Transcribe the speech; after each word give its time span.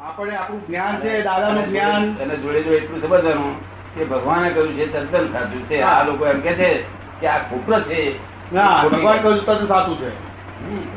આપણે 0.00 0.36
આપણું 0.36 0.66
જ્ઞાન 0.66 1.00
છે 1.00 1.22
દાદાનું 1.22 1.66
જ્ઞાન. 1.66 2.16
અને 2.22 2.36
જોડે 2.36 2.62
જોડે 2.62 2.76
એટલું 2.76 3.02
સમજવાનું 3.02 3.60
કે 3.94 4.04
ભગવાને 4.04 4.50
કહ્યું 4.50 4.74
છે 4.74 4.92
તદ્દન 4.92 5.32
સાચું 5.32 5.68
છે. 5.68 5.80
આ 5.80 6.04
લોકો 6.04 6.26
એમ 6.26 6.40
કે 6.40 6.52
છે 6.52 6.82
કે 7.20 7.26
આ 7.26 7.38
કુપ્ર 7.38 7.80
છે. 7.80 8.18
ના 8.52 8.84
ભગવાન 8.84 9.18
કહ્યું 9.18 9.44
તદ્દન 9.44 9.66
સાચું 9.66 10.00
છે. 10.00 10.10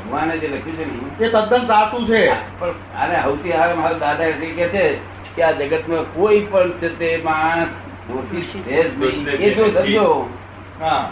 ભગવાને 0.05 0.37
જે 0.37 0.47
લખ્યું 0.47 0.77
છે 1.17 1.25
એ 1.25 1.29
તદ્દન 1.29 1.67
સાચું 1.67 2.07
છે. 2.07 2.31
પણ 2.59 2.69
આને 2.97 3.23
સૌથી 3.23 3.51
હાલ 3.51 3.75
મારા 3.75 3.93
દાદા 3.93 4.31
શ્રી 4.31 4.51
કે 4.51 4.67
છે 4.67 4.97
કે 5.35 5.43
આ 5.43 5.51
જગતમાં 5.51 6.13
કોઈ 6.13 6.39
પણ 6.39 6.71
છે 6.71 6.99
તે 6.99 7.21
માણસ 7.23 7.67
દોષી 8.07 8.41
છે 8.41 8.89
જ 8.89 9.03
નહીં. 9.03 9.27
એ 9.27 9.53
જો 9.53 9.71
સમજો. 9.71 10.29
હા. 10.81 11.09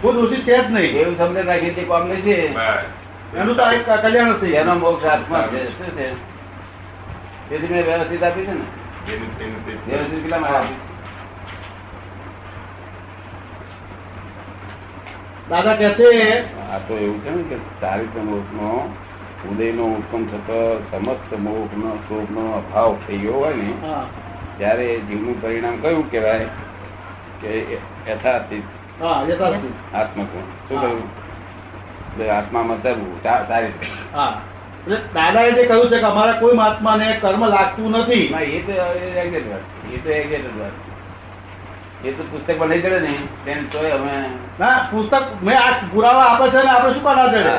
કોઈ 0.00 0.12
દોષિત 0.12 0.44
છે 0.44 0.68
જ 0.68 0.70
નહીં. 0.70 0.96
એવું 0.96 1.18
સમજે 1.18 1.42
રાખી 1.42 1.70
તે 1.70 1.82
કોમ 1.82 2.08
નહીં 2.08 2.22
છે 2.22 2.97
એનું 3.34 3.56
તો 3.56 3.62
કલ્યાણ 4.02 4.32
જ 4.32 4.40
થઈ 4.40 4.52
એનો. 4.52 4.74
મોક્ષ 4.74 5.04
હાથમાં 5.04 5.48
છે. 5.48 5.64
શું 5.68 5.86
છે? 5.86 6.12
તેથી 7.48 7.66
મેં 7.66 7.84
વ્યવસ્થિત 7.84 8.22
આપી 8.22 8.44
છે 8.44 8.52
ને? 8.52 8.64
વ્યવસ્થિત 9.86 10.22
કેટલા 10.22 10.38
મારા 10.38 10.60
આપી? 10.60 10.76
દાદા 15.50 15.76
કે 15.76 15.88
છે 15.90 16.44
આ 16.72 16.78
તો 16.78 16.94
એવું 16.94 17.22
છે 17.24 17.30
ને 17.30 17.42
કે 17.42 17.56
ચારિત્ર 17.80 18.20
મોક્ષનો 18.20 18.92
ઉદયનો 19.50 19.84
ઉત્પન્ન 19.84 20.24
થતો 20.26 20.82
સમસ્ત 20.90 21.32
મોહનો 21.38 21.98
શોભનો 22.08 22.52
અભાવ 22.52 22.96
થઈ 23.06 23.18
ગયો 23.18 23.32
હોય 23.32 23.56
ને 23.56 23.72
હા. 23.82 24.04
ત્યારે 24.58 25.00
જીવનું 25.00 25.40
પરિણામ 25.42 25.76
કયું 25.76 26.10
કહેવાય? 26.10 26.48
કે 27.40 27.78
યથાર્થિત. 28.08 28.64
આત્મગુણ 29.00 30.46
શું 30.68 30.80
કહ્યું? 30.80 31.27
આત્મામાં 32.36 32.82
ચારિત્ર 32.82 33.86
હા. 34.14 34.32
એટલે 34.84 34.98
દાદાએ 35.14 35.52
જે 35.52 35.62
કહ્યું 35.66 35.90
છે 35.90 35.98
કે 35.98 36.06
અમારા 36.06 36.40
કોઈ 36.40 36.56
મહાત્માને 36.56 37.06
કર્મ 37.20 37.42
લાગતું 37.46 37.90
નથી. 37.90 38.26
એ 38.56 38.60
તો 38.66 38.72
એક્ઝેક્ટ 39.22 39.48
વાત 39.50 39.64
એ 39.94 39.98
તો 39.98 40.08
એક્ઝેક્ટ 40.10 40.58
વાત 40.60 40.76
એ 42.04 42.12
તો 42.12 42.22
પુસ્તકમાં 42.22 42.68
નહીં 42.70 42.82
ચડે 42.82 43.00
ને 43.00 43.12
તેને 43.44 43.62
તો 43.72 43.78
અમે 43.78 44.14
ના 44.58 44.76
પુસ્તક 44.90 45.24
મેં 45.42 45.56
આ 45.56 45.72
પુરાવા 45.92 46.28
આપે 46.32 46.46
છે 46.50 46.60
ને 46.64 46.70
આપણે 46.70 46.94
શું 46.94 47.02
કરવા 47.02 47.28
ચડે. 47.28 47.54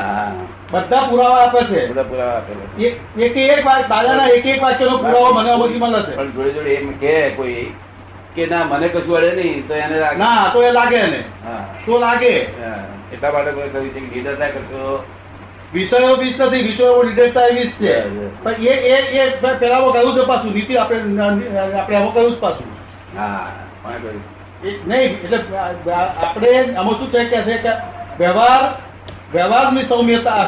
બધા 0.72 1.02
પુરાવા 1.10 1.42
આપે 1.44 1.60
છે. 1.64 1.80
બધા 1.88 2.02
પુરાવા 2.02 2.36
આપે 2.36 2.52
છે. 2.78 2.88
એક 3.16 3.36
એક 3.36 3.66
વાત 3.66 3.88
દાદાના 3.88 4.28
એક 4.28 4.46
એક 4.46 4.62
વાક્યનો 4.62 4.98
પુરાવો 4.98 5.34
મને 5.34 5.50
અમુકી 5.50 5.78
મળે 5.78 6.00
છે. 6.02 6.12
પણ 6.16 6.30
જોડે 6.30 6.50
જોડે 6.50 6.72
એમ 6.74 6.92
કે 6.98 7.30
કોઈ 7.36 7.66
કે 8.34 8.46
ના 8.46 8.64
મને 8.64 8.88
કશું 8.88 9.16
અડે 9.16 9.30
નહીં 9.36 9.68
તો 9.68 9.74
એને 9.74 9.96
ના 10.16 10.50
તો 10.52 10.62
એ 10.62 10.70
લાગે 10.70 11.02
ને 11.06 11.20
તો 11.86 11.98
લાગે. 11.98 12.34
હા. 12.62 12.82
એટલા 13.12 13.32
માટે 13.34 13.50
કોઈ 13.56 13.70
કહ્યું 13.72 13.90
છે 13.94 14.00
કે 14.00 14.08
નિડરતા 14.16 14.50
કરતો 14.54 15.04
વિષયો 15.74 16.16
વીસ 16.20 16.36
નથી 16.40 16.62
વિષયો 16.68 17.02
લીડરતા 17.08 17.46
એ 17.50 17.54
વીસ 17.58 17.72
છે. 17.80 17.94
પણ 18.42 18.54
એ 18.62 18.72
એ 18.92 18.96
એ 19.20 19.24
પેલા 19.60 19.80
કહ્યું 19.94 20.14
છે 20.18 20.26
પાછું 20.30 20.52
નીતિ 20.58 20.76
આપણે 20.76 21.22
આપણે 21.22 21.96
આમાં 21.96 22.12
કહ્યું 22.14 22.32
જ 22.34 22.38
પાછું. 22.44 22.68
હા 23.16 23.46
કહ્યું? 23.84 24.22
એ 24.64 24.70
નહીં 24.86 25.10
એટલે 25.24 25.38
આપણે 25.58 26.50
આમાં 26.76 26.96
શું 26.98 27.10
છે 27.12 27.24
કે 27.34 27.38
છે 27.50 27.58
કે 27.66 27.72
વ્યવહાર 28.18 28.62
વ્યવહારની 29.34 29.86
સૌમ્યતા 29.92 30.42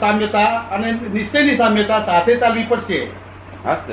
સામ્યતા 0.00 0.50
અને 0.76 0.88
નિશ્ચયની 1.16 1.56
સામ્યતા 1.56 2.00
સાથે 2.06 2.32
ચાલવી 2.44 2.66
પડશે. 2.70 3.00
હસ્ત 3.66 3.88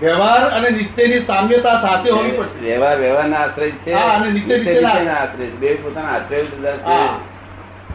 વ્યવહાર 0.00 0.50
અને 0.50 0.70
નિશ્ચયની 0.70 1.18
સામ્યતા 1.18 1.80
સાથે 1.80 2.10
હોવી 2.10 2.30
પડશે. 2.30 2.76
વ્યવહાર 2.76 2.98
વ્યવહારના 2.98 3.36
આશ્રય 3.36 3.70
છે. 3.70 3.92
અને 3.92 4.30
નિશ્ચય 4.30 4.56
નીચેના 4.56 5.14
આશ્રય 5.14 5.46
છે. 5.46 5.56
બે 5.56 5.74
પોતાના 5.74 6.08
આશ્રય 6.08 6.44
જુદા 6.44 6.72
છે. 6.72 7.06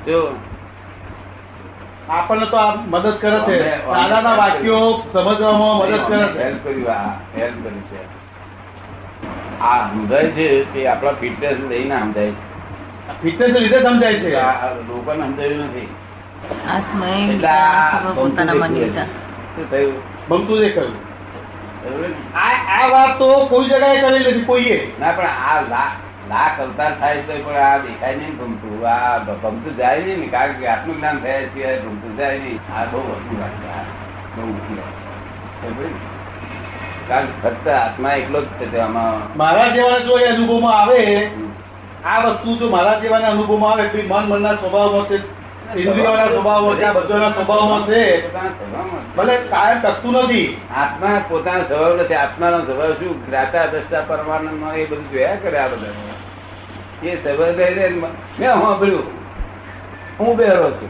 જો 0.05 0.35
આપણને 2.09 2.45
તો 2.45 2.57
આ 2.57 2.75
મદદ 2.75 3.13
કરે 3.21 3.39
છે. 3.39 3.77
દાદાના 3.77 4.33
વાક્યો 4.33 5.03
સમજવામાં 5.13 5.77
મદદ 5.77 6.07
કરે 6.07 6.27
છે. 6.27 6.43
હેલ્પ 6.43 6.63
કર્યું 6.63 6.91
આ 6.91 7.09
હેલ્પ 7.37 7.63
કર્યું 7.63 7.81
છે 7.81 8.19
આ 9.59 9.87
સમજાય 9.87 10.27
છે 10.27 10.73
તે 10.73 10.87
આપણા 10.87 11.11
ફિટનેસ 11.11 11.57
લઈને 11.69 11.99
સમજાય 11.99 12.31
ફિટનેસ 13.21 13.49
લીધે 13.49 13.83
સમજાય 13.83 14.13
છે. 14.13 14.31
છે 14.31 14.35
લોકોને 14.87 15.27
સમજાયું 15.27 15.59
નથી. 15.59 15.87
એટલે 17.29 17.47
પોતાના 18.15 18.53
માની 18.53 18.83
દેખાય. 18.83 19.05
થયું? 19.71 19.93
બરોબર 20.29 20.61
ને? 20.61 21.08
આ 22.35 22.53
આ 22.75 22.85
વાત 22.91 23.17
તો 23.19 23.27
કોઈ 23.49 23.67
જગ્યાએ 23.67 24.01
કરી 24.01 24.19
નથી 24.19 24.45
કોઈએ. 24.45 24.77
ના 24.99 25.11
પણ 25.11 25.31
આ 25.49 25.59
લાખ 26.29 26.59
અવતાર 26.59 26.91
થાય 26.99 27.21
તો 27.21 27.33
પણ 27.45 27.57
આ 27.57 27.77
દેખાય 27.79 28.15
નહીં 28.17 28.33
ગમતું 28.39 28.85
આ 28.85 29.17
ગમતું 29.19 29.77
જાય 29.77 30.01
નહીં 30.05 30.19
ને 30.19 30.27
કારણ 30.27 30.55
કે 30.59 30.67
આત્મજ્ઞાન 30.67 31.17
થયા 31.23 31.49
છે 31.55 31.75
ગમતું 31.83 32.17
જાય 32.17 32.39
નહીં. 32.39 32.59
આ 32.75 32.85
બહુ 32.91 32.99
વધુ 33.09 33.33
વાત 33.41 33.55
છે. 33.61 33.69
બહુ 34.35 34.41
ઊંચી 34.43 34.75
વાત 34.79 34.95
કારણ 37.09 37.29
ફક્ત 37.43 37.67
આત્મા 37.75 38.13
એકલો 38.13 38.41
જ 38.41 38.47
છે 38.59 38.65
તેમાં 38.65 39.21
મારા 39.35 39.69
જેવાના 39.69 40.05
જો 40.07 40.13
અનુભવમાં 40.27 40.75
આવે 40.79 40.99
આ 42.05 42.19
વસ્તુ 42.25 42.55
જો 42.59 42.69
મારા 42.69 42.99
જેવાના 43.01 43.31
અનુભવમાં 43.31 43.79
આવે 43.79 44.03
મન 44.03 44.25
મનના 44.29 44.55
સ્વભાવમાં 44.55 45.07
ઇન્દ્રિયોના 45.75 46.25
સ્વભાવમાં 46.25 46.75
છે 46.75 46.83
આ 46.83 46.93
બધાના 46.93 47.29
સ્વભાવમાં 47.29 47.87
છે. 47.87 48.27
પોતાના 48.27 48.49
સ્વભાવમાં 48.49 49.15
ભલે 49.15 49.37
કાયમ 49.37 49.81
ટકતું 49.81 50.13
નથી. 50.13 50.61
આત્મા 50.77 51.21
પોતાનો 51.29 51.63
સ્વભાવ 51.63 51.97
નથી 51.97 52.13
આત્માનો 52.13 52.65
સ્વભાવ 52.65 52.93
શું? 52.93 53.27
જ્ઞાતા 53.27 53.65
દ્રષ્ટા 53.65 54.03
પરમાનંદમાં 54.07 54.75
એ 54.75 54.85
બધું 54.85 55.11
જોયા 55.11 55.35
કરે 55.35 55.57
આ 55.57 55.67
બધા. 55.67 57.07
એ 57.07 57.15
સ્વભાવ 57.15 57.51
મેં 58.39 58.53
સાંભળ્યું. 58.53 59.03
હું 60.19 60.37
બેરો 60.37 60.71
છું. 60.71 60.89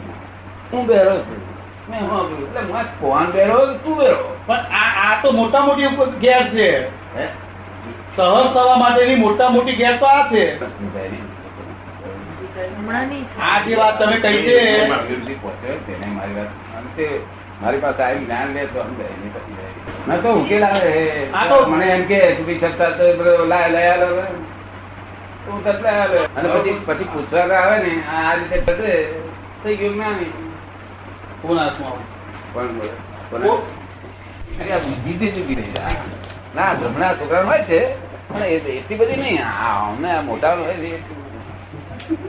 હું 0.72 0.86
બેરો 0.86 1.18
છું. 1.18 1.50
મેં 1.90 2.00
સાંભળ્યું. 2.00 2.56
એટલે 2.56 2.72
હું 2.72 3.00
કોણ 3.00 3.24
બેરો 3.24 3.74
તું 3.74 3.98
બેરો? 3.98 4.36
પણ 4.46 4.56
આ 4.56 5.12
આ 5.12 5.22
તો 5.22 5.30
મોટા 5.30 5.60
મોટી 5.60 5.86
ગેર 6.20 6.48
છે. 6.48 6.86
હે? 7.18 7.28
સહજ 8.16 8.52
થવા 8.52 8.74
માટેની 8.76 9.14
મોટા 9.14 9.48
મોટી 9.48 9.72
ગેર 9.72 9.96
તો 9.96 10.06
આ 10.06 10.30
છે. 10.30 10.60
આ 13.40 13.56
જે 13.64 13.72
વાત 13.76 13.94
તમે 13.98 14.16
કહી 14.24 14.40
છે 14.44 14.56
તેને 15.86 16.06
મારી 16.16 16.36
વાત 16.38 16.50
અને 16.76 17.06
મારી 17.62 17.80
પાસે 17.80 18.02
આવી 18.02 18.24
જ્ઞાન 18.24 18.48
લે 18.54 18.62
તો 18.66 18.78
સમજાય 18.82 19.14
નહીં 19.20 19.32
પછી 19.34 19.54
ના 20.06 20.18
તો 20.22 20.28
ઉકેલ 20.40 20.64
આવે 20.64 20.94
મને 21.70 21.86
એમ 21.94 22.02
કે 22.06 22.18
છતાં 22.62 22.92
તો 22.98 23.04
લાય 23.46 23.68
લઈ 23.74 23.88
આલો 23.92 24.08
તું 25.44 25.58
લઈ 25.64 25.94
આલો. 25.94 26.20
અને 26.36 26.48
પછી 26.54 26.76
પછી 26.86 27.08
પૂછવા 27.12 27.58
આવે 27.60 27.76
ને 27.84 27.92
આ 28.14 28.32
રીતે 28.38 28.56
થશે 28.66 28.92
થઈ 29.62 29.76
ગયું 29.76 29.94
જ્ઞાન. 29.94 30.18
કોણ 31.42 31.58
પણ 32.52 32.78
બુદ્ધિ 34.84 35.26
ચૂકી 35.34 35.54
રહી 35.54 35.72
છે. 35.74 35.80
ના 36.54 36.70
ભ્રમણા 36.74 37.14
છોકરા 37.14 37.44
હોય 37.44 37.62
છે 37.64 37.80
પણ 38.28 38.42
એટલી 38.42 38.98
બધી 39.00 39.20
નહીં. 39.22 39.42
આ 39.44 39.74
અમને 39.88 40.08
આ 40.12 40.22
મોટા 40.22 40.54
હોય 40.56 40.74
છે 40.74 40.88
એટલી 40.96 41.18
બધી. 41.20 41.36
ખરું 41.36 41.88
લાગ્યું 41.88 42.18
છે? 42.18 42.28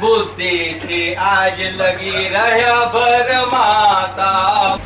બુદ્ધિ 0.00 0.52
થી 0.74 1.14
આજ 1.14 1.60
લગી 1.60 2.28
રહ્યા 2.28 2.84
ભર 2.84 3.46
માતા 3.52 4.78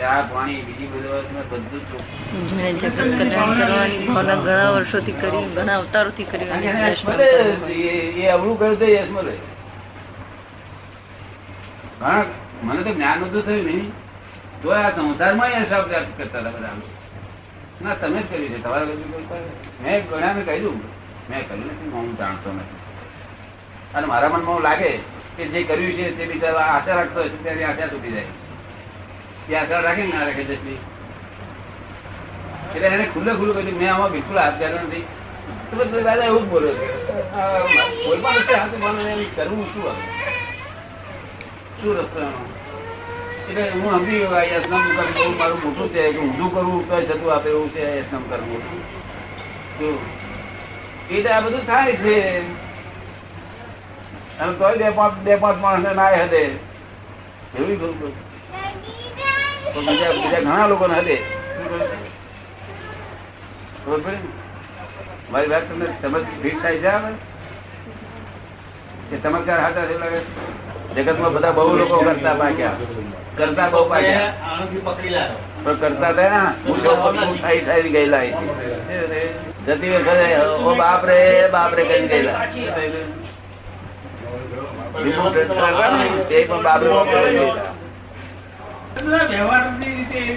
ચા 0.00 0.22
પાણી 0.32 0.62
બીજી 0.62 0.86
બધું 0.86 1.24
જગત 2.72 2.98
કલ્યાણ 3.18 3.54
કરવાની 3.54 4.06
ભાવના 4.06 4.34
ઘણા 4.34 4.70
વર્ષોથી 4.70 5.12
કરી 5.12 5.44
ઘણા 5.54 5.76
અવતારોથી 5.76 6.24
કરી. 6.24 6.48
એ- 7.72 8.28
અવળું 8.28 8.58
કર્યું 8.58 8.78
તો 8.78 8.84
યશ 8.84 9.10
મળે. 9.10 9.32
મને 12.62 12.82
તો 12.82 12.90
જ્ઞાન 12.90 13.20
બધું 13.20 13.46
થયું 13.46 13.64
નહીં. 13.64 13.92
તો 14.64 14.70
આ 14.70 14.90
સંસારમાં 14.90 15.48
આપતા 15.48 15.98
કરતા 16.16 16.38
હતા 16.38 16.50
બધા. 16.50 16.68
ના, 17.82 17.94
તમે 17.94 18.22
જ 18.22 18.30
કર્યું 18.30 18.48
છે. 18.48 18.62
તમારા 18.62 18.84
બધું 18.84 19.28
મેં 19.82 20.06
ઘણા 20.08 20.32
મેં 20.32 20.46
કહ્યું 20.46 20.82
મેં 21.30 21.48
કર્યું 21.48 21.66
નથી, 21.66 21.90
હું 21.90 22.18
જાણતો 22.18 22.52
નથી. 22.52 22.78
અને 23.94 24.06
મારા 24.06 24.28
મનમાં 24.28 24.60
લાગે 24.60 24.98
કે 25.36 25.44
જે 25.44 25.62
કર્યું 25.62 25.92
છે 25.92 26.18
તે 26.18 26.24
બિચારા 26.26 26.60
આશા 26.60 26.94
રાખતો 26.94 27.20
હશે 27.20 27.42
ત્યારે 27.42 27.64
આશા 27.64 27.86
તૂટી 27.86 28.10
જાય. 28.10 28.24
એ 29.48 29.54
આશા 29.54 29.80
રાખે 29.80 30.02
ને 30.02 30.18
રાખે 30.20 30.44
જસલી? 30.44 30.78
એટલે 32.74 32.86
એને 32.86 33.06
ખુલ્લે 33.14 33.32
ખુલ્લું 33.34 33.54
કહ્યું, 33.54 33.78
મેં 33.78 33.94
આમાં 33.94 34.10
બિલકુલ 34.10 34.38
હાથ 34.38 34.58
કર્યો 34.58 34.76
નથી. 34.76 35.06
તો 35.70 35.76
બધું 35.76 36.02
દાદા 36.02 36.24
એવું 36.24 36.50
બોલ્યો 36.50 36.74
છે. 36.74 36.86
કોઈ 38.04 38.20
પણ 38.20 38.30
હાથ 38.30 39.36
કરવું 39.36 39.66
શું? 39.74 39.82
શું 41.82 41.98
રસ્તો? 41.98 42.20
એટલે 43.48 43.70
હું 43.70 43.98
સમજી 43.98 44.18
ગયો 44.18 44.34
કરવું 44.96 45.36
મારું 45.38 45.58
મોટું 45.64 45.88
છે 45.92 46.02
કરવું 46.50 46.88
તો 46.88 46.96
જતું 47.00 47.32
આપે 47.32 47.48
એવું 47.48 47.70
છે 47.70 47.82
યત્ન 47.98 48.22
કરવું 48.28 48.62
એટલે 51.10 51.30
આ 51.30 51.40
બધું 51.40 51.66
થાય 51.66 51.96
છે. 51.96 52.16
અને 54.40 54.52
તોય 54.54 54.76
બે 54.76 54.90
પાંચ 54.90 55.14
બે 55.18 55.36
પાંચ 55.36 55.58
માણસ 55.60 55.96
ના 55.96 56.10
હદે. 56.22 56.42
એવું 57.58 57.76
ખરું 57.78 58.12
બીજા 59.76 60.12
બીજા 60.12 60.40
ઘણા 60.40 60.66
લોકો 60.66 60.84
હદે. 60.84 61.16
ને? 64.06 64.14
મારી 65.30 65.50
વાત 65.50 65.64
તમને 65.68 65.86
સમજ 66.02 66.24
ભીડ 66.42 66.58
થાય 66.62 66.96
છે? 67.06 67.12
કે 69.10 69.16
ચમત્કાર 69.22 69.60
હાથા 69.60 69.86
છે 69.86 69.94
લાગે 70.94 71.02
જગતમાં 71.02 71.32
બધા 71.32 71.50
બહુ 71.50 71.76
લોકો 71.76 71.96
કરતા 71.96 72.34
પાક્યા. 72.34 72.72
કરતા 73.36 73.68
બહુ 73.68 73.88
પાક્યા. 73.88 74.32
પણ 75.64 75.74
કરતા 75.74 76.08
હતા 76.08 76.52
મૂછો 76.66 77.12
થાય 77.42 77.60
થાય 77.60 77.82
ગયેલા. 77.82 78.24
જતી 79.66 79.90
વખતે 79.90 80.36
ઓ 80.40 80.74
બાપ 80.74 81.04
રે 81.04 81.48
બાપ 81.48 81.74
રે 81.74 81.84
કરી 81.84 82.08
ગયેલા 82.08 82.40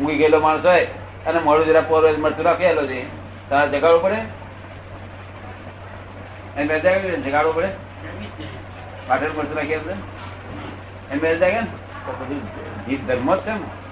ઊંઘી 0.00 0.18
ગયેલો 0.18 0.40
માણસ 0.40 0.64
હોય 0.64 0.86
અને 1.26 1.40
મોડું 1.40 1.66
જરા 1.66 1.80
પોરો 1.80 2.08
મરતું 2.18 2.44
રાખેલો 2.44 2.86
છે. 2.86 3.06
તારે 3.50 3.68
જગાડવું 3.68 4.02
પડે? 4.02 4.16
એમ 6.56 6.68
બે 6.68 6.80
જાગે 6.80 7.10
જગાડવું 7.10 7.54
પડે? 7.54 7.68
પાટણ 9.08 9.26
મરતું 9.26 9.56
રાખેલું 9.56 9.96
એમ 11.10 11.18
બે 11.18 11.38
જાગે 11.38 11.60
ને 11.60 11.66
બધું 12.06 12.86
જીભ 12.86 13.06
ધર્મ 13.06 13.34
જ 13.34 13.38
છે 13.38 13.50
ને 13.50 13.85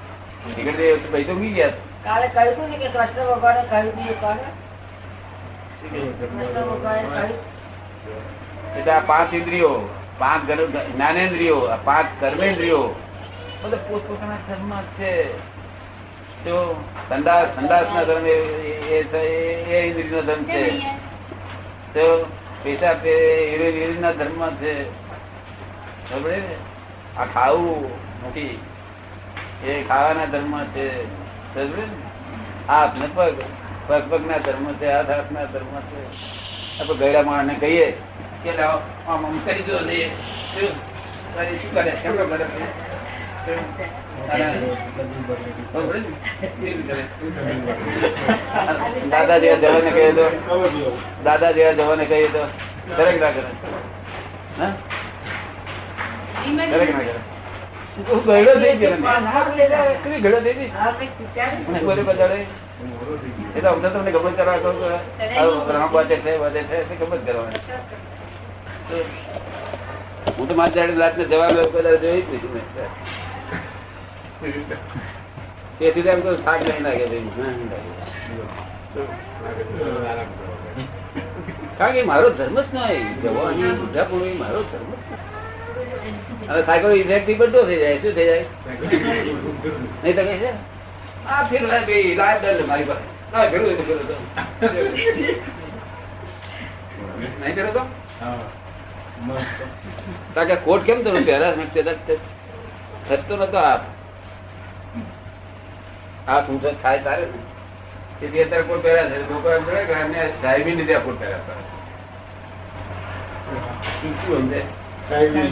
નીકળી 0.47 0.97
પૈસો 1.13 1.33
ઊંઘી 1.33 1.49
ગયા 1.49 1.69
કાલે 2.05 2.29
કહ્યું 2.29 2.71
ને 2.71 2.77
કે 2.77 2.89
કૃષ્ણ 2.89 3.35
ભગવાને 3.35 3.65
કહ્યું 3.71 4.21
કોને? 4.21 4.43
એટલે 8.79 8.93
આ 8.93 9.01
પાંચ 9.01 9.35
ઇન્દ્રિયો 9.35 9.81
પાંચ 10.19 10.51
જ્ઞાનેન્દ્રિયો 10.71 11.61
આ 11.61 11.77
પાંચ 11.77 12.07
કર્મેન્દ્રિયો. 12.21 13.01
બધા 13.63 13.77
પોતપોતાના 13.77 14.35
ધર્મ 14.35 14.81
છે. 14.81 15.39
તો 16.45 16.85
સંદાસ 17.09 17.57
સંદાસ 17.57 17.87
ના 17.95 18.03
ધર્મ 18.05 18.27
એ 18.27 18.31
એ- 18.31 19.19
એ- 19.19 19.65
એ 19.65 19.87
ઇન્દ્રિય 19.87 20.11
નો 20.11 20.23
ધર્મ 20.23 20.45
છે. 20.45 20.71
તો 21.95 22.25
પૈસા 22.65 22.93
ધર્મ 24.13 24.51
છે? 24.51 24.95
આ 27.17 27.25
ખાવું 27.25 27.91
નથી. 28.27 28.59
એ 29.65 29.75
ખાવાના 29.89 30.31
ધર્મ 30.33 30.55
છે? 30.75 30.87
હાથ 32.69 32.95
ને? 33.01 33.07
પગ 33.15 33.37
પગ 33.89 34.03
પગ 34.11 34.23
ના 34.29 34.39
ધર્મ 34.39 34.67
છે, 34.81 34.87
હાથ 34.93 35.11
હાથ 35.11 35.31
ના 35.33 35.47
ધર્મ 35.53 35.73
છે. 35.91 36.01
આપણે 36.81 36.95
ગયડા 37.01 37.23
માણસ 37.23 37.47
ને 37.49 37.55
કહીએ 37.63 37.87
કે 38.45 38.51
આમ 38.63 39.23
આમ 39.27 39.37
કરી 39.47 39.65
દો? 39.69 39.77
દાદા 49.11 49.39
જેવા 49.39 49.59
જવાને 49.63 49.91
કહીએ 49.91 50.13
તો? 50.13 50.27
દાદા 51.25 51.53
જેવા 51.53 51.73
જવાને 51.73 52.05
કહીએ 52.05 52.29
તો? 52.29 52.43
દરેક 52.97 53.17
ના 53.21 53.31
કરે 53.31 53.51
ના 56.57 56.67
કરે 56.71 57.34
ગયડો 57.95 58.53
થઈ 58.61 58.77
ગયો 58.79 58.97
ગયડો 60.23 60.39
થઈ 60.45 60.55
ગઈ 60.55 60.71
આપણે 60.77 61.07
પૂછ્યા 61.19 61.53
ને? 61.53 61.59
મને 61.69 61.81
બોલે 61.89 62.03
બજાડે 62.03 62.39
એ 63.57 63.61
અમને 63.73 63.89
તમને 63.91 64.11
ગમત 64.15 64.37
કરવા 64.39 64.59
કહું 64.63 64.77
રામ 65.75 65.91
વાતે 65.93 66.15
છે 66.25 66.33
વાતે 66.39 66.61
છે 66.71 66.77
ગમત 67.01 67.23
કરવાની. 67.27 67.63
હું 70.37 70.45
તો 70.49 70.55
મારી 70.55 70.77
જાણે 70.77 70.95
લાટ 71.03 71.17
ને 71.19 71.25
જવાબ 71.25 71.53
જોઈ 72.03 72.23
જ 72.23 72.33
નથી 72.33 72.73
તેથી 75.79 76.09
એમ 76.09 76.21
તો 76.23 76.31
શાક 76.45 76.61
નહીં 76.63 76.83
લાગે. 76.83 77.07
કારણ 81.79 81.95
કે 81.95 82.03
મારો 82.11 82.29
ધર્મ 82.41 82.59
જ 82.59 82.67
નહીં 82.75 83.07
જવાની 83.23 84.35
મારો 84.43 84.61
ધર્મ 84.73 84.91
જ 84.93 85.34
અને 86.49 86.61
સાયકલ 86.67 86.93
ઇફેક્ટિવ 87.01 87.37
બધો 87.39 87.61
થઈ 87.69 87.79
જાય. 87.83 87.97
શું 88.03 88.13
થઈ 88.15 88.27
જાય? 88.31 88.45
નહીં 90.03 90.17
તો 90.17 90.23
કઈ 90.29 90.39
છે? 90.43 90.51
આ 91.29 91.43
ફેર 91.51 91.63
લાય 91.63 92.39
દંડ 92.41 92.67
મારી 92.69 92.89
પાસે. 92.91 93.05
ફેરવું 93.51 93.73
તો 93.79 93.83
ફેરવો 93.89 94.05
તો. 94.11 94.17
નહીં 97.41 97.55
ફેરવો 97.55 97.73
તો? 97.79 97.83
કારણ 100.35 100.49
કે 100.49 100.57
કોટ 100.69 100.83
કેમ 100.91 100.99
પહેરા 101.27 101.57
મેં 101.57 101.69
થતો 103.09 103.35
નતો 103.37 103.59
આ. 103.59 103.79
આ 106.29 106.41
સૂચન 106.47 106.75
થાય 106.83 106.99
તારે 107.09 107.25
તેથી 108.21 108.43
અત્યારે 108.43 108.65
કોટ 108.69 108.81
પહેર્યા 108.85 109.11
છે 109.11 109.17
લોકો 109.31 109.49
એમ 109.57 109.65
કરે 109.65 109.81
કે 109.89 109.95
એમને 110.05 110.21
સાહેબી 110.43 110.77
લીધે 110.79 110.95
આ 110.97 111.05
કોટ 111.07 111.19
પહેર્યા 111.21 111.43
હતા 111.43 111.59
શું 113.99 114.13
શું 114.23 114.39
સમજે? 114.39 114.61
સાહેબી 115.09 115.49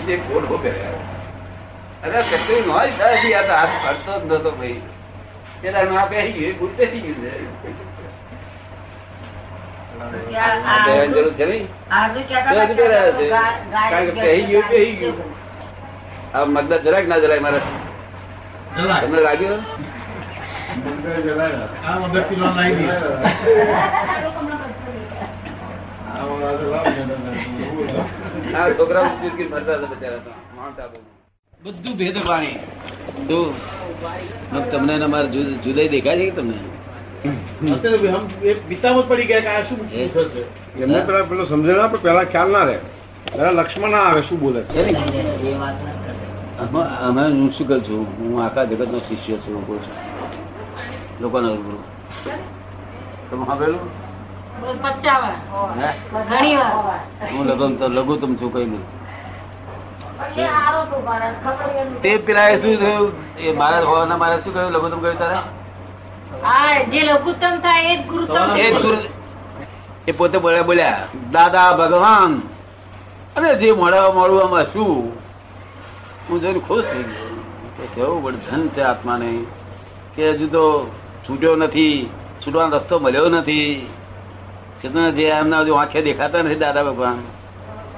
છે 0.00 0.16
કોટ 0.16 0.44
હો 0.50 0.56
પહેર્યા 0.56 1.02
અરે 2.04 2.20
કશું 2.22 2.60
ન 2.62 2.70
સાહેબી 2.98 3.34
આ 3.34 3.42
તો 3.42 3.52
હાથ 3.52 3.74
ફરતો 3.82 4.12
જ 4.20 4.32
નતો 4.32 4.50
ભાઈ 4.50 4.80
ગયું 14.44 14.68
ગયું 14.96 15.18
મતલબ 16.46 16.82
જરાક 16.82 17.06
ના 17.08 17.18
જરાય 17.18 17.40
મારે. 17.40 17.60
જલાય. 18.76 19.00
તમને 19.00 19.20
લાગ્યું? 19.20 19.60
આ 28.56 28.70
છોકરા 28.70 29.02
ફરતા 29.50 29.74
હતા 29.74 29.86
બચારા 29.86 30.88
બધું 31.64 31.96
ભેદ 31.96 32.16
પાણી 32.26 32.54
તો 33.28 33.54
તમને 34.72 34.98
ને 34.98 35.04
અમારે 35.04 35.26
જુદાઈ 35.56 35.88
દેખાય 35.88 36.16
છે 36.16 36.30
કે 36.30 36.30
તમને? 36.30 36.58
પિતામાં 38.68 39.08
પડી 39.08 39.24
ગયા 39.24 39.40
કે 39.40 39.46
આ 39.46 39.60
શું 39.60 39.90
થશે? 40.14 40.40
એમને 40.82 41.00
પેલા 41.00 41.22
પેલો 41.22 41.46
સમજણ 41.46 41.88
પણ 41.88 41.96
પેલા 41.96 42.24
ખ્યાલ 42.24 42.50
ના 42.50 42.64
રહે. 42.64 42.78
પેલા 43.32 43.50
લક્ષ્મણ 43.50 43.90
ના 43.90 43.98
આવે 43.98 44.22
શું 44.22 44.40
બોલે? 44.40 44.62
છે 44.62 44.82
ને? 44.82 44.88
એ 44.88 44.92
વાત 44.92 45.74
ના 45.74 45.90
કરે. 45.90 46.64
આમાં- 46.64 46.98
આમાં 47.08 47.30
હું 47.30 47.52
શું 47.52 47.68
છું? 47.80 48.06
હું 48.18 48.44
આખા 48.44 48.64
જગત 48.64 48.88
નો 48.88 48.98
શિષ્ય 48.98 49.36
છું 49.36 49.54
હું 49.54 49.66
કહું 49.66 49.82
છું. 49.82 49.94
લોકોનો 51.22 51.56
ગુરુ 51.56 51.78
તમે. 53.30 53.44
હે? 53.44 53.70
વાર. 53.70 54.07
હું? 57.32 57.78
તો 57.78 57.88
લઘુત્તમ 57.88 58.34
છું 58.34 58.52
કઈ 58.52 58.64
નહીં. 58.64 58.82
પેલા 62.26 62.48
એ 62.48 62.56
શું 62.56 62.76
થયું? 62.76 63.12
એ 63.38 63.52
મારા 63.52 63.80
હોવાના 63.80 64.16
મારે 64.16 64.40
શું 64.40 64.54
કહ્યું? 64.54 64.72
લઘુત્તમ 64.72 65.00
કહ્યું 65.00 65.18
તારે? 65.18 65.36
જે 66.84 67.00
લઘુત્તમ 67.00 67.56
થાય 67.56 67.84
એ 67.84 67.96
જ 67.96 68.06
ગુરુત્તમ 68.06 68.56
એ 68.56 68.72
ગુરુ- 68.82 68.98
એ 70.08 70.12
પોતે 70.12 70.38
બોલ્યા 70.38 70.62
બોલ્યા 70.62 71.06
દાદા 71.32 71.72
ભગવાન 71.72 72.42
અને 73.36 73.54
જે 73.54 73.72
મળવા 73.72 74.12
મળવું 74.12 74.42
આમાં 74.42 74.62
શું? 74.72 75.12
હું 76.30 76.40
જોઈને 76.40 76.58
ખુશ 76.58 76.84
થઈ 76.84 77.02
ગયો. 77.02 77.42
કેવું 77.94 78.24
પણ 78.24 78.34
ધન 78.34 78.68
છે 78.68 78.80
આત્માને. 78.80 79.44
કે 80.16 80.30
હજુ 80.30 80.46
તો 80.46 80.90
છૂટ્યો 81.28 81.56
નથી 81.56 82.10
છૂટવાનો 82.46 82.76
રસ્તો 82.76 82.98
મળ્યો 82.98 83.28
નથી. 83.28 83.90
જે 84.84 85.24
એમના 85.24 85.60
હજુ 85.60 85.74
આંખે 85.74 86.02
દેખાતા 86.02 86.42
નથી 86.42 86.54
દાદા 86.54 86.82
ભગવાન. 86.82 87.18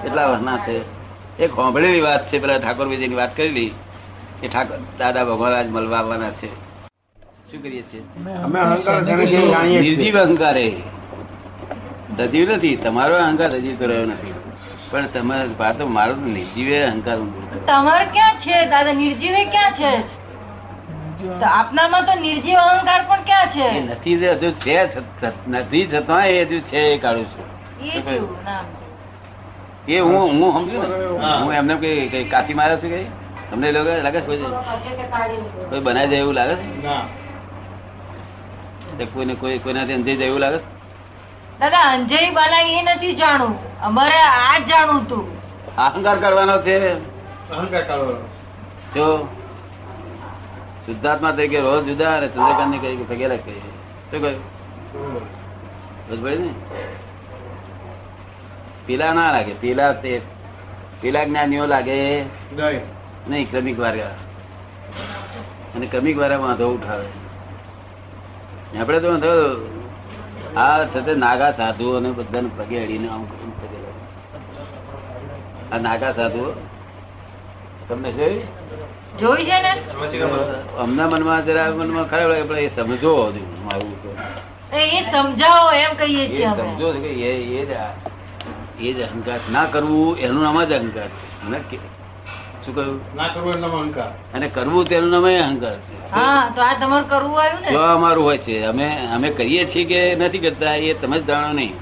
એટલા 0.06 0.26
વર્ષના 0.26 0.56
છે. 0.56 1.00
એક 1.42 1.52
હોંભળેલી 1.52 2.00
વાત 2.00 2.32
છે 2.32 2.38
પેલા 2.38 2.58
ઠાકોર 2.58 2.86
વિજયની 2.86 3.14
વાત 3.14 3.36
કરેલી 3.36 3.70
કે 4.40 4.48
ઠાકોર 4.48 4.78
દાદા 4.98 5.24
ભગવાન 5.24 5.52
આજ 5.52 5.68
મળવા 5.68 5.98
આવવાના 5.98 6.30
છે. 6.30 6.48
શું 7.52 7.62
કરીએ 7.62 7.82
છીએ. 7.82 8.02
નિર્જીવ 9.80 10.18
અહંકાર. 10.18 10.58
એ 10.58 10.70
સજીવ 12.18 12.50
નથી 12.50 12.76
તમારો 12.76 13.14
અહંકાર 13.14 13.50
સજીવ 13.50 13.76
તો 13.78 13.86
રહ્યો 13.86 14.04
નથી. 14.04 14.34
પણ 14.90 15.06
તમે 15.06 15.36
વાત 15.58 15.80
મારો 15.80 16.14
નિર્જીવે 16.14 16.82
અહંકાર 16.82 17.16
તમારે 17.16 18.04
ક્યાં 18.04 18.34
છે 18.38 18.66
દાદા? 18.66 18.92
નિર્જીવે 18.92 19.44
ક્યાં 19.44 19.72
છે? 19.72 20.19
આપનામાં 21.28 22.06
તો 22.06 22.14
નિર્જીવ 22.20 22.58
અહંકાર 22.58 23.04
પણ 23.08 23.22
ક્યાં 23.22 23.46
છે? 23.46 23.80
નથી 23.80 24.28
હજુ 24.28 24.50
છે 24.50 24.90
નથી 25.48 25.86
છતાં 25.86 26.26
એ 26.26 26.42
હજુ 26.42 26.60
છે 26.60 26.78
એ 26.78 26.98
કાઢું 26.98 27.24
છું. 27.24 27.44
એ 29.88 29.98
હું 29.98 30.20
હું 30.20 30.54
સમજુ 30.54 30.82
ને? 30.82 30.88
હું. 31.36 31.54
એમને 31.54 31.74
કઈ 31.74 32.08
કઈ 32.08 32.24
કાચી 32.24 32.54
માર્યા 32.54 32.76
છું 32.76 32.90
કઈ 32.90 33.06
તમને 33.50 33.72
લોકો 33.72 33.90
લાગે 34.02 34.20
છે 34.20 34.26
કોઈ 34.26 34.38
કોઈ 35.70 35.80
બનાવી 35.80 36.08
જાય 36.08 36.20
એવું 36.20 36.34
લાગે 36.34 36.54
છે? 36.54 36.62
કોઈને 39.04 39.34
કોઈ 39.34 39.58
કોઈનાથી 39.58 39.92
અંજાઈ 39.92 40.16
જાય 40.16 40.28
એવું 40.28 40.40
લાગે 40.40 40.58
છે? 40.58 40.64
દાદા 41.60 41.92
અંજય 41.92 42.30
બનાવી 42.30 42.74
એ 42.74 42.82
નથી 42.82 43.14
જાણવું 43.14 43.58
અમારે 43.80 44.18
આ 44.18 44.58
જ 44.58 44.68
જાણવું 44.68 45.08
તું. 45.08 45.24
અહંકાર 45.76 46.18
કરવાનો 46.18 46.62
છે. 46.62 46.96
અહંકાર 47.50 47.82
કરવાનો 47.82 48.18
જો 48.94 49.28
શુદ્ધાત્મા 50.90 51.30
તરીકે 51.30 51.58
રોજ 51.60 51.82
જુદા 51.86 52.16
અને 52.16 52.28
ચંદ્રકાંત 52.28 52.70
ને 52.70 52.78
કઈ 52.78 52.96
ભગેલા 53.10 53.36
કહીએ? 53.36 53.60
શું 54.10 54.20
કહ્યું? 54.22 54.40
રોજ 56.10 56.20
ભાઈ 56.22 56.38
ને? 56.38 56.50
પીલા 58.86 59.12
ના 59.12 59.32
લાગે 59.32 59.52
પીલા 59.60 59.92
તે 60.04 60.12
પીલા 61.00 61.24
જ્ઞાનીઓ 61.24 61.66
લાગે 61.66 61.96
નહીં. 63.28 63.50
ક્રમિક 63.50 63.78
વાળા 63.78 64.10
અને 65.74 65.86
ક્રમિક 65.86 66.16
વાળા 66.18 66.36
વાંધો 66.36 66.66
ઉઠાવે. 66.74 67.08
આપણે 68.80 68.98
તો 69.00 69.08
વાંધો 69.08 69.32
આ 70.56 70.84
છતાં 70.84 71.18
નાગા 71.24 71.50
સાધુઓ 71.52 71.92
અને 71.96 72.10
બધાને 72.10 72.50
પગે 72.58 72.76
અડીને 72.84 73.08
આમ 73.08 73.22
આ 75.72 75.78
નાગા 75.78 76.12
સાધુઓ. 76.12 76.50
તમને 77.88 78.10
છે? 78.12 78.28
જોઈ 79.18 79.44
છે 79.44 79.58
ને? 79.62 79.72
અમના 80.78 81.06
મનમાં 81.08 81.44
જરા 81.46 81.70
મનમાં 81.72 82.08
ખરાબ 82.08 82.28
લાગે 82.30 82.44
પણ 82.44 82.58
એ 82.58 82.70
સમજો 82.76 83.12
મારું 83.64 83.94
તો. 84.02 84.10
એ 84.72 84.80
એ 84.96 85.00
સમજાવો 85.12 85.70
એમ 85.74 85.92
કહીએ 85.96 86.24
છીએ 86.28 86.48
સમજો 86.50 86.88
કે 86.92 87.10
એ 87.20 87.30
એ 87.58 87.66
જ 87.66 87.72
એ 88.80 88.92
જ 88.92 88.98
અહંકાર 89.02 89.40
ના 89.50 89.66
કરવું 89.66 90.18
એનું 90.18 90.42
નામ 90.42 90.58
જ 90.64 90.72
અહંકાર 90.74 91.08
છે. 91.10 91.26
નક્કી 91.50 91.80
શું 92.64 92.74
કહ્યું? 92.74 93.00
ના 93.16 93.28
કરવો 93.28 93.52
એનો 93.52 93.66
અહંકાર. 93.66 94.10
અને 94.34 94.46
કરવું 94.48 94.86
તેનું 94.86 95.10
નામ 95.10 95.24
અહંકાર 95.24 95.76
છે. 95.86 95.94
હા 96.10 96.42
તો 96.54 96.60
આ 96.62 96.74
તમારે 96.74 97.04
કરવું 97.04 97.38
આવ્યું 97.40 97.60
ને? 97.62 97.92
અમારું 97.94 98.24
હોય 98.24 98.38
છે. 98.38 98.64
અમે 98.64 98.86
અમે 99.14 99.28
કરીએ 99.30 99.62
છીએ 99.66 99.84
કે 99.84 100.00
નથી 100.16 100.38
કરતા 100.38 100.76
એ 100.76 100.94
તમે 100.94 101.16
જ 101.20 101.26
જાણો 101.28 101.52
નહીં. 101.52 101.74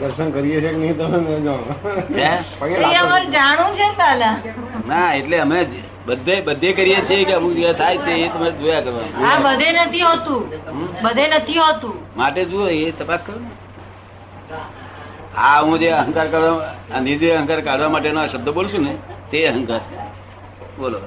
દર્શન 0.00 0.30
કરીએ 0.30 0.60
છીએ 0.60 0.70
કે 0.70 0.76
નહીં 0.76 0.96
તમે? 0.96 1.18
ન 1.38 1.44
જાણો. 1.44 1.74
હે? 2.16 2.32
છે 3.76 3.86
ના 4.86 5.12
એટલે 5.14 5.38
અમે 5.38 5.66
બધે 6.06 6.40
બધે 6.40 6.72
કરીએ 6.72 7.00
છીએ 7.06 7.24
કે 7.24 7.32
અમુક 7.32 7.52
દિવસ 7.54 7.76
થાય 7.76 7.96
છે 7.96 8.12
એ 8.12 8.28
તમે 8.28 8.50
જોયા 8.50 8.78
આ 8.78 8.82
કરવાનું 8.82 9.42
બધે 9.42 9.68
નથી 9.72 10.02
હોતું. 10.02 10.50
બધે 11.02 11.24
નથી 11.28 11.58
હોતું. 11.58 11.94
માટે 12.16 12.44
જુઓ 12.44 12.68
એ 12.68 12.92
તપાસ 12.92 13.20
કરો 13.26 13.34
આ 15.36 15.60
હું 15.62 15.78
જે 15.78 15.88
અહંકાર 15.92 16.26
કરવા 16.26 17.00
નિધિ 17.00 17.30
અહંકાર 17.30 17.60
કાઢવા 17.60 17.88
માટેનો 17.88 18.20
આ 18.20 18.26
શબ્દ 18.26 18.48
બોલશું 18.48 18.72
છું 18.72 18.84
ને 18.84 18.94
તે 19.30 19.48
અહંકાર 19.48 19.80
બોલો. 20.78 20.98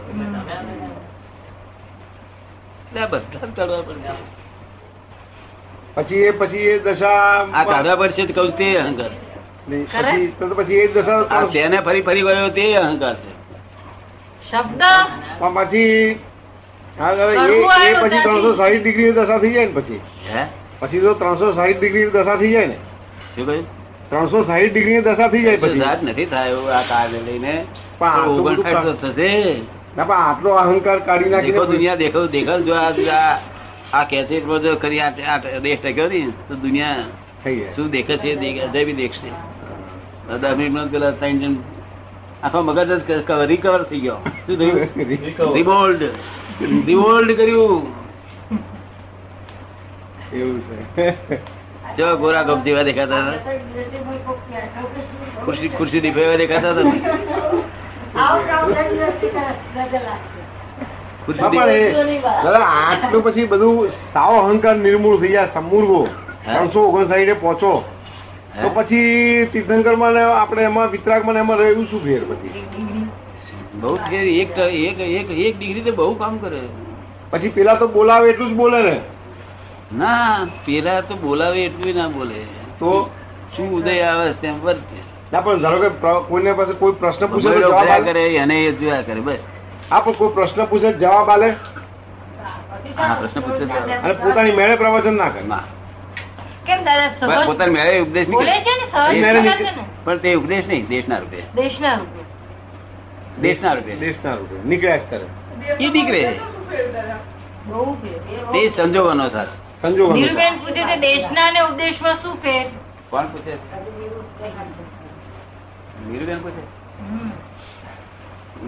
એટલે 2.87 3.05
બધા 3.07 3.47
કાઢવા 3.55 3.81
પડશે 3.81 4.38
પછી 5.99 6.21
એ 6.27 6.31
પછી 6.41 6.67
એ 6.73 6.75
દશા 6.85 7.15
આ 7.53 7.63
કાઢવા 7.69 7.97
પડશે 8.01 8.25
તો 8.27 8.33
કહું 8.33 8.51
તે 8.59 8.67
અહંકાર. 8.81 9.11
નહીં, 9.67 9.85
પછી 9.85 10.27
તો 10.39 10.55
પછી 10.59 10.81
એ 10.83 10.87
દશા 10.97 11.41
તેને 11.53 11.77
ફરી 11.87 12.03
ફરી 12.09 12.23
ગયો 12.27 12.49
તે 12.59 12.65
અહંકાર 12.81 13.15
છે. 13.23 13.31
શબ્દ? 14.49 14.83
પછી 15.55 15.87
એ 15.99 17.93
પછી 18.03 18.21
ત્રણસો 18.21 18.51
સાહીઠ 18.57 18.81
ડિગ્રી 18.83 19.11
દશા 19.17 19.39
થઈ 19.39 19.53
જાય 19.55 19.67
ને 19.67 19.73
પછી. 19.81 19.99
હે? 20.29 20.45
પછી 20.79 21.01
તો 21.01 21.13
ત્રણસો 21.23 21.51
સાહીઠ 21.57 21.81
ડિગ્રી 21.81 22.07
દશા 22.15 22.37
થઈ 22.37 22.53
જાય 22.53 22.67
ને. 22.67 22.77
શું 23.35 23.45
કહ્યું? 23.45 23.65
ત્રણસો 24.09 24.43
સાહીઠ 24.43 24.71
ડિગ્રી 24.71 25.01
દશા 25.01 25.29
થઈ 25.35 25.43
જાય 25.43 25.61
પછી. 25.65 25.83
સાત 25.83 26.03
નથી 26.03 26.25
થાય 26.25 26.55
આ 26.79 26.83
કારને 26.93 27.19
લઈને. 27.27 27.53
પણ 27.99 28.23
ઓગણસાઠ 28.39 29.05
થશે. 29.05 29.31
ના 29.97 30.05
પણ 30.05 30.21
આટલો 30.23 30.57
અહંકાર 30.63 30.99
કાઢી 31.07 31.31
નાખી 31.35 31.53
દુનિયા 31.71 32.01
દેખાવ 32.03 32.27
દેખાવ 32.35 32.59
જો 32.67 32.73
આ 32.81 32.91
આ 33.93 34.03
કેસેટ 34.03 34.47
પર 34.47 34.59
જો 34.59 34.75
કરી 34.75 34.99
આ 34.99 35.09
દેશ 35.37 35.79
ટક્યો 35.81 36.07
ને 36.07 36.31
તો 36.47 36.55
દુનિયા 36.55 36.95
થઈ 37.43 37.59
જાય. 37.59 37.73
શું 37.75 37.89
દેખે 37.89 38.17
છે 38.17 38.35
દેખ- 38.35 38.59
અજય 38.59 38.85
બી 38.85 38.93
દેખશે. 38.93 39.29
દસ 40.37 40.55
મિનિટ 40.57 40.91
પેલા 40.91 41.11
ત્રણ 41.11 41.39
જણ 41.39 41.55
આખો 42.43 42.61
મગજ 42.61 42.91
જ 42.91 43.11
રિકવર 43.31 43.83
થઈ 43.83 43.99
ગયો. 43.99 44.15
શું 44.15 44.57
થયું? 44.57 45.53
રિવોલ્ડ 45.55 46.03
રિવોલ્ડ 46.85 47.31
કર્યું. 47.37 47.99
એવું 50.33 50.61
છે. 50.61 51.11
જો 51.97 52.17
ગોરા 52.17 52.41
ગપ 52.41 52.63
જેવા 52.63 52.83
દેખાતા 52.83 53.15
હતા. 53.15 53.51
ખુરશી 55.45 55.69
ખુરશી 55.69 55.99
દીપ 55.99 56.17
એવા 56.17 56.35
દેખાતા 56.35 56.71
હતા 56.71 56.81
ને 56.81 56.89
ખુરશી 56.89 57.63
હા, 58.17 58.37
પણ 58.37 58.73
દીપા- 58.73 59.41
એ 59.79 59.89
દાદા 61.37 62.65
આટલું 62.65 63.23
પછી 63.23 63.45
બધું 63.45 63.89
સાવ 64.13 64.49
અહંકાર 64.49 64.75
નિર્મૂળ 64.75 65.17
થઈ 65.19 65.31
જાય 65.31 65.47
સમૂર્ગો. 65.53 66.07
હે? 66.47 66.53
ત્રણસો 66.53 66.79
ઓગણસાઠે 66.81 67.33
પહોંચો. 67.33 67.83
તો 68.61 68.69
પછી 68.69 69.45
તીર્થંકરમાં 69.53 70.09
આપડે 70.09 70.23
આપણે 70.23 70.63
એમાં 70.63 70.91
વિતરાગમાં 70.91 71.35
એમાં 71.35 71.57
રહેવું 71.57 71.87
શું 71.87 72.03
ફેર 72.03 72.19
પછી? 72.19 72.65
બહુ 73.73 73.95
ફેર. 73.95 74.23
એક 74.23 74.57
એક 74.59 74.99
એક 74.99 75.29
એક 75.29 75.57
ડિગ્રી 75.57 75.81
તો 75.81 75.91
બહુ 75.91 76.13
કામ 76.13 76.37
કરે. 76.37 76.61
પછી 77.31 77.49
પેલા 77.49 77.75
તો 77.75 77.87
બોલાવે 77.87 78.29
એટલું 78.29 78.49
જ 78.49 78.53
બોલે 78.53 78.81
ને. 78.81 78.99
ના 79.97 80.47
પેલા 80.65 81.01
તો 81.01 81.15
બોલાવે 81.15 81.65
એટલું 81.65 81.95
ના 81.95 82.07
બોલે. 82.07 82.35
તો? 82.79 83.09
શું 83.55 83.71
ઉદય 83.73 84.01
આવે 84.01 84.33
તેમ 84.41 84.59
વર્તે. 84.61 84.99
ના 85.31 85.41
પણ 85.41 85.61
ધારો 85.61 85.79
કે 85.79 85.89
કોઈને 86.27 86.53
પાસે 86.53 86.73
કોઈ 86.73 86.91
પ્રશ્ન 86.91 87.25
પૂછે 87.25 87.55
જવાબ 87.57 88.05
કરે 88.05 88.35
એને 88.35 88.65
એ 88.65 88.71
જોયા 88.71 89.01
કરે 89.01 89.21
બસ. 89.21 89.39
હા 89.91 89.99
કોઈ 89.99 90.33
પ્રશ્ન 90.33 90.65
પૂછે 90.65 90.89
જવાબ 90.93 91.29
આલે. 91.29 91.49
પ્રશ્ન 93.19 93.39
પૂછે 93.39 93.65
અને 93.97 94.13
પોતાની 94.13 94.51
મેળે 94.51 94.75
પ્રવચન 94.75 95.15
ના 95.17 95.29
કરે. 95.29 95.43
પોતાની 97.45 97.73
મેળે 97.73 97.99
ઉપદેશ 97.99 98.27
પણ 100.05 100.17
તે 100.17 100.33
ઉપદેશ 100.33 100.67
નહીં 100.67 100.87
દેશના 100.87 101.17
રૂપે. 101.17 101.39
દેશના 101.55 101.93
રૂપે. 101.95 102.21
દેશના 103.41 103.73
રૂપે. 103.73 103.95
દેશના 103.95 104.35
રૂપે. 104.35 104.55
નીકળ્યા 104.69 104.97
કરે 105.09 105.27
એ 105.85 105.89
નીકળે. 105.89 106.21
તે 108.53 108.61
સંજોગોનો 108.75 109.25
સર. 109.29 109.47
સંજોગો 109.81 110.13
પૂછે 110.13 110.83
છે 110.89 110.95
દેશના 111.07 111.47
અને 111.47 111.59
ઉપદેશમાં 111.67 112.15
શું 112.21 112.35
ફેર? 112.43 112.65
કોણ 113.09 113.25
પૂછે? 113.33 113.53
નીરુબેન 116.07 116.39
પૂછે. 116.39 116.63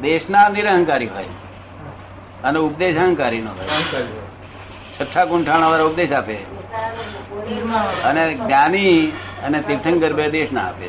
દેશના 0.02 0.50
નિરહંકારી 0.50 1.08
હોય. 1.08 1.26
અને 2.44 2.60
ઉપદેશ 2.60 2.98
અહંકારી 2.98 3.42
નો 3.42 3.52
હોય. 3.52 3.68
છઠ્ઠા 5.00 5.26
ગુંઠાણા 5.26 5.68
વાળા 5.68 5.84
ઉપદેશ 5.84 6.12
આપે. 6.12 6.36
અને 8.04 8.34
જ્ઞાની 8.34 9.14
અને 9.44 9.62
તીર્થંકર 9.62 10.14
બે 10.14 10.30
દેશ 10.30 10.52
ના 10.52 10.68
આપે. 10.68 10.88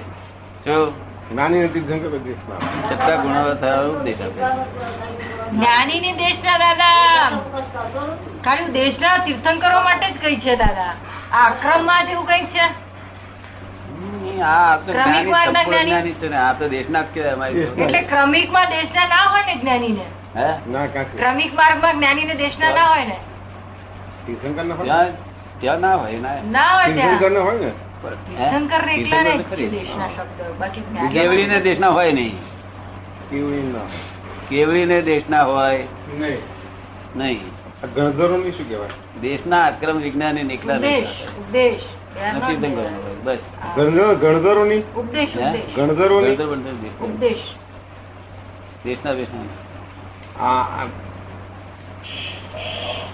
જો 0.66 0.90
જ્ઞાની 1.32 1.68
તીર્થંકર 1.68 2.18
દેશના 2.18 2.88
છઠ્ઠા 2.90 3.22
ગુણવત્તા 3.22 3.82
ઉપદેશ 3.82 4.20
આપે. 4.20 4.40
જ્ઞાની 5.50 6.00
ની 6.00 6.12
દેશના 6.12 6.58
દાદા. 6.58 7.28
ખાલી 8.44 8.64
દેશના 8.64 9.16
તીર્થંકરો 9.16 9.82
માટે 9.82 10.10
જ 10.10 10.20
કઈ 10.20 10.36
છે 10.36 10.54
દાદા. 10.54 10.94
આ 11.32 11.50
અક્રમમાં 11.50 12.06
જેવું 12.06 12.26
કંઈક 12.26 12.46
છે? 12.46 12.81
આ 14.42 14.76
તો 14.76 14.92
જ્ઞાની 14.92 16.14
છે 16.20 16.28
ને 16.28 16.36
આ 16.36 16.52
તો 16.52 16.68
દેશના 16.68 17.02
જ 17.02 17.14
કહેવાય 17.14 17.34
અમારી 17.34 17.62
એટલે 17.62 18.02
ક્રમિકમાં 18.02 18.68
દેશના 18.70 19.06
ના 19.06 19.24
હોય 19.32 19.44
ને 19.46 19.54
જ્ઞાનીને? 19.56 20.04
હે? 20.36 20.48
ના 20.68 20.86
ક્રમિક 21.16 21.54
માર્ગમાં 21.54 21.94
જ્ઞાનીને 21.96 22.34
દેશના 22.34 22.72
ના 22.74 22.88
હોય 22.88 23.04
ને? 23.04 23.16
તીર્થંકર 24.26 24.64
ને? 24.64 24.74
હોય 24.74 25.12
ત્યાં 25.60 25.80
ના 25.80 25.94
હોય 25.96 26.18
હોય 26.74 26.94
તીર્થંકર 26.94 27.32
હોય. 27.38 27.72
દેશના 31.60 31.90
હોય 31.90 32.12
નહીં. 32.12 32.38
કેવું 34.48 34.88
ના 34.88 35.00
દેશના 35.00 35.44
હોય? 35.44 35.78
નહીં. 36.18 36.40
નહીં. 37.16 37.40
ગણધરો 37.94 38.36
ની 38.36 38.52
શું 38.52 38.68
કેવાય 38.68 38.90
દેશના 39.22 39.64
અક્રમ 39.66 39.98
વિજ્ઞાની 40.02 40.42
નીકળ્યા 40.42 40.78
ઉપદેશ. 41.38 41.86
તીર્થંકર 42.14 42.90
બસ. 43.24 43.38
ઉપદેશ? 44.96 45.28
ઉપદેશ. 45.36 45.76
ની 46.98 47.16
દેશ. 47.16 47.36
દેશના 48.84 49.14
દેશના. 49.14 49.40
આ 50.44 50.62
આ 50.62 50.86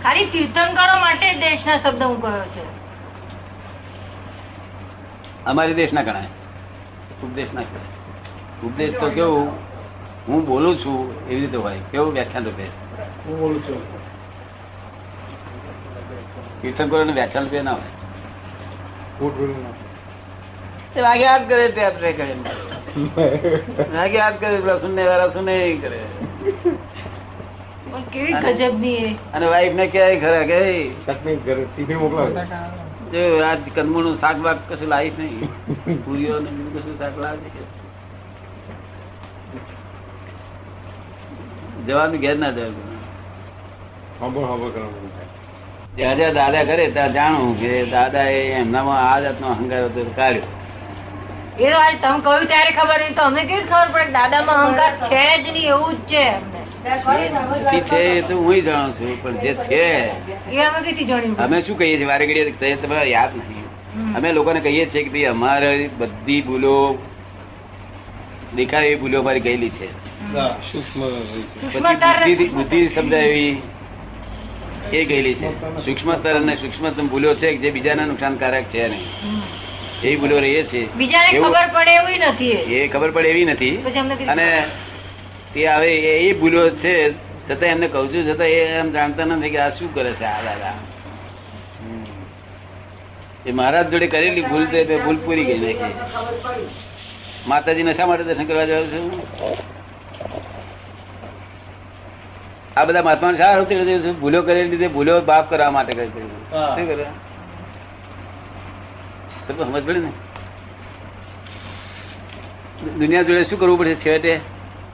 ખાલી 0.02 0.24
તીર્થંકરો 0.24 1.00
માટે 1.00 1.34
દેશના 1.34 1.78
શબ્દ 1.78 2.02
હું 2.02 2.22
કહ્યો 2.22 2.44
છે. 2.44 2.64
અમારી 5.44 5.74
દેશના 5.74 6.02
ગણાય. 6.02 6.26
ઉપદેશ 7.22 7.48
ના 7.54 7.60
કહેવાય 7.60 8.66
ઉપદેશ 8.66 9.00
તો 9.00 9.10
કેવું? 9.10 9.52
હું 10.28 10.46
બોલું 10.46 10.78
છું 10.78 11.28
એવી 11.28 11.40
રીતે 11.40 11.56
હોય. 11.56 11.78
કેવું 11.92 12.12
વ્યાખ્યાન 12.12 12.44
રૂપે? 12.44 12.64
હું 13.26 13.40
બોલું 13.40 13.62
છું. 13.62 13.98
તીર્થંકરોને 16.62 17.12
વ્યાખ્યાન 17.12 17.44
રૂપે 17.44 17.62
ના 17.62 17.72
હોય. 17.72 17.97
વાગે 21.02 21.26
હાથ 21.26 21.48
કરે 21.48 21.68
ટેપ 21.68 21.96
રે 22.02 22.12
કરે. 22.12 22.34
વાગે 23.96 24.18
હાથ 24.18 24.40
કરે 24.40 24.56
પેલા 24.60 24.78
સુનને 24.78 25.02
વાળા 25.06 25.28
સુને 25.28 25.54
કરે. 25.82 26.00
કેવી 28.12 28.32
ગજબની 28.32 28.94
એ. 28.94 29.16
અને 29.34 29.46
વાઈફ 29.46 29.74
ને 29.74 29.86
કહે 29.86 30.04
ખરા 30.20 30.42
કે 30.42 30.58
ચટણી 31.06 31.36
ઘરે 31.36 31.64
ટિફિન 31.64 31.98
મોકલાવે. 31.98 32.32
જો 33.12 33.20
આજ 33.44 33.58
કંદમૂળનું 33.74 34.20
શાક 34.20 34.36
બાક 34.36 34.58
કશું 34.68 34.88
લાવીશ 34.88 35.18
નહીં. 35.18 35.48
પૂરીઓ 36.04 36.38
ને 36.38 36.50
બીજું 36.50 36.72
કશું 36.74 36.98
શાક 36.98 37.18
લાવજે 37.18 37.48
જવાનું 41.86 42.20
ઘેર 42.20 42.36
ના 42.38 42.50
જવાનું. 42.50 42.98
હંભળ 44.20 44.44
હંભળ 44.44 44.70
કરવાનું. 44.70 45.17
જ્યાં 45.98 46.16
જ્યાં 46.18 46.34
દાદા 46.38 46.64
કરે 46.64 46.86
ત્યાં 46.90 47.14
જાણું 47.14 47.52
કે 47.60 47.70
દાદા 47.92 48.26
એ 48.34 48.38
એમનામાં 48.60 49.00
આ 49.04 49.18
જાતનો 49.24 49.46
અહંકાર 49.54 49.80
હતો 49.84 50.00
કાઢ્યો. 50.18 50.48
એ 51.60 51.68
વાત 51.72 51.94
તમે 52.02 52.18
કહ્યું 52.24 52.44
ત્યારે 52.52 52.72
ખબર 52.72 52.98
નહીં 53.02 53.14
તો 53.16 53.22
અમને 53.22 53.42
કેવી 53.48 53.66
ખબર 53.70 53.88
પડે 53.94 54.12
દાદામાં 54.12 54.60
અહંકાર 54.64 54.92
છે 55.04 55.22
જ 55.42 55.46
નહીં 55.48 55.68
એવું 55.70 55.94
જ 56.06 56.12
છે 56.12 56.24
છે 57.88 58.00
એ 58.10 58.22
તો 58.22 58.34
હું 58.38 58.58
જાણું 58.62 58.92
છું 58.94 59.10
પણ 59.22 59.36
જે 59.42 59.52
છે 59.64 59.84
એ 60.52 60.58
અમે 60.64 60.78
કઈથી 60.84 61.06
જાણ્યું 61.06 61.36
અમે 61.38 61.56
શું 61.62 61.76
કહીએ 61.78 61.96
છીએ? 61.96 62.06
વારે 62.06 62.24
ઘડીએ 62.26 62.44
તે 62.60 62.66
યાદ 63.10 63.32
નહીં 63.38 64.16
અમે 64.16 64.28
લોકોને 64.32 64.60
કહીએ 64.60 64.84
છીએ 64.92 65.02
કે 65.04 65.10
ભાઈ 65.10 65.30
અમારે 65.32 65.70
બધી 65.98 66.42
ભૂલો 66.42 66.74
દેખાય 68.54 68.86
એવી 68.86 69.00
ભૂલો 69.00 69.16
અમારી 69.20 69.40
ગયેલી 69.40 69.72
છે. 69.72 69.88
બુદ્ધિ 72.54 72.78
સમજાય 72.90 73.26
એવી. 73.26 73.56
એ 74.92 75.04
ગયેલી 75.04 75.34
છે. 75.34 75.60
સૂક્ષ્મતર 75.84 76.30
અને 76.30 76.54
સૂક્ષ્મતમ 76.56 77.08
ભૂલો 77.08 77.34
છે 77.34 77.56
જે 77.56 77.70
બીજાને 77.70 78.04
નુકસાનકારક 78.04 78.64
છે 78.64 78.88
નહીં. 78.88 79.04
એ 80.02 80.16
ભૂલો 80.16 80.38
રહીએ 80.38 80.62
છે. 80.62 80.94
બીજાને 80.94 81.38
ખબર 81.38 81.66
પડે 81.74 81.90
એવી 81.94 82.18
નથી 82.18 82.50
એ. 82.50 82.88
ખબર 82.88 83.10
પડે 83.10 83.28
એવી 83.28 83.44
નથી. 83.44 83.76
અને 84.26 84.64
તે 85.54 85.66
હવે 85.66 85.94
એ- 85.96 86.32
ભૂલો 86.32 86.70
છે 86.70 87.10
છતાં 87.12 87.68
એમને 87.68 87.88
કહું 87.88 88.14
છું 88.14 88.34
છતાં 88.34 88.46
એ 88.46 88.54
એમ 88.54 88.92
જાણતા 88.92 89.24
નથી 89.24 89.50
કે 89.50 89.58
આ 89.58 89.70
શું 89.70 89.94
કરે 89.94 90.12
છે 90.12 90.24
આ 90.24 90.42
દાદા. 90.42 90.74
એ 93.46 93.52
મહારાજ 93.52 93.90
જોડે 93.90 94.06
કરેલી 94.06 94.40
ભૂલ 94.40 94.64
તો 94.64 94.98
ભૂલ 94.98 95.16
પૂરી 95.16 95.44
ગઈ 95.44 95.58
નાખી. 95.58 95.94
માતાજી 97.46 97.94
શા 97.94 98.06
માટે 98.06 98.24
દર્શન 98.24 98.44
કરવા 98.44 98.64
જાવ 98.64 98.82
છું? 98.84 99.22
આ 102.78 102.84
બધા 102.84 103.02
મહાત્મા 103.02 103.32
શા 103.32 103.52
અર્થે 103.52 104.12
ભૂલો 104.12 104.42
કરી 104.42 104.64
લીધે 104.64 104.88
ભૂલો 104.88 105.20
બાપ 105.20 105.50
કરવા 105.50 105.70
માટે 105.70 105.92
કરી 105.94 106.08
શું 106.08 106.88
કરે 106.88 107.06
સમજ 109.48 109.86
પડે 109.86 110.00
ને? 110.00 110.12
દુનિયા 112.98 113.22
જોડે 113.22 113.44
શું 113.44 113.60
કરવું 113.60 113.78
પડશે 113.78 113.94
છેવટે? 113.94 114.40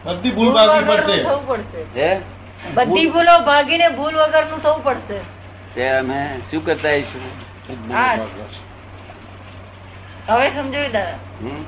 બધી 0.05 0.31
ભૂલ 0.31 0.53
બાકી 0.53 0.85
પડશે. 0.85 1.23
થવું 1.23 1.47
પડશે. 1.47 1.81
હે? 1.97 2.21
બધી 2.75 3.07
ભૂલો 3.11 3.38
ભાગીને 3.38 3.88
ભૂલ 3.88 4.14
વગરનું 4.14 4.62
થવું 4.62 4.85
પડશે. 4.85 5.19
તે 5.75 5.88
અમે 5.88 6.21
શું 6.50 6.67
કરતા 6.67 6.88
આવીશું? 6.88 7.23
હવે 10.29 10.49
સમજાયું 10.50 10.93
દાદા? 10.93 11.19
હમ? 11.41 11.62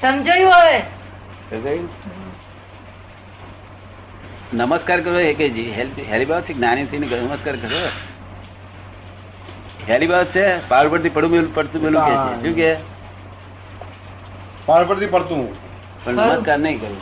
સમજાયું 0.00 0.52
હવે? 0.52 0.78
કઈ? 1.50 1.78
નમસ્કાર 4.54 5.00
કરો 5.00 5.18
એ 5.20 5.32
કે 5.34 5.46
હેરી 5.78 6.26
છે 6.46 6.52
જ્ઞાની 6.52 6.86
થઈને 6.90 7.06
નમસ્કાર 7.06 7.56
કરો. 7.56 7.80
હેરી 9.88 10.08
છે 10.34 10.44
પાવર 10.68 10.88
પરથી 10.88 11.14
પડું 11.16 11.30
મેલું 11.30 11.54
પડતું 11.54 11.82
મેલું 11.82 12.02
કે 12.06 12.12
છે? 12.14 12.34
શું 12.42 12.54
કે? 12.60 12.70
પાવર 14.66 14.84
પરથી 14.84 15.10
પડતું. 15.16 15.42
પણ 16.04 16.14
નમસ્કાર 16.14 16.58
નહીં 16.58 16.78
કરવું 16.80 17.00